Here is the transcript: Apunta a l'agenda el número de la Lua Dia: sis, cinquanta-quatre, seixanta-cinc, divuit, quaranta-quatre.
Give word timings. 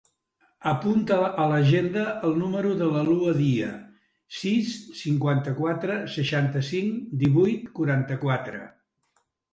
Apunta 0.69 1.17
a 1.41 1.43
l'agenda 1.51 2.05
el 2.29 2.31
número 2.43 2.71
de 2.79 2.87
la 2.95 3.03
Lua 3.09 3.33
Dia: 3.41 3.69
sis, 4.39 4.71
cinquanta-quatre, 5.03 5.99
seixanta-cinc, 6.17 7.07
divuit, 7.25 7.69
quaranta-quatre. 7.79 8.65